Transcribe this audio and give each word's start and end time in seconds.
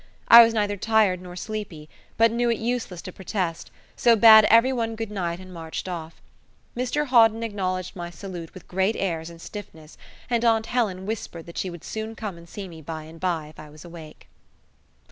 I 0.29 0.43
was 0.43 0.51
neither 0.51 0.77
tired 0.77 1.21
nor 1.21 1.35
sleepy, 1.35 1.87
but 2.17 2.31
knew 2.31 2.49
it 2.49 2.57
useless 2.57 3.03
to 3.03 3.11
protest, 3.11 3.69
so 3.95 4.15
bade 4.15 4.45
every 4.45 4.73
one 4.73 4.95
good 4.95 5.11
night 5.11 5.39
and 5.39 5.53
marched 5.53 5.87
off. 5.87 6.19
Mr 6.75 7.05
Hawden 7.05 7.43
acknowledged 7.43 7.95
my 7.95 8.09
salute 8.09 8.51
with 8.55 8.67
great 8.67 8.95
airs 8.97 9.29
and 9.29 9.39
stiffness, 9.39 9.99
and 10.27 10.43
aunt 10.43 10.65
Helen 10.65 11.05
whispered 11.05 11.45
that 11.45 11.57
she 11.59 11.69
would 11.69 11.85
come 12.17 12.35
and 12.35 12.49
see 12.49 12.67
me 12.67 12.81
by 12.81 13.03
and 13.03 13.19
by, 13.19 13.45
if 13.49 13.59
I 13.59 13.69
was 13.69 13.85
awake. 13.85 14.27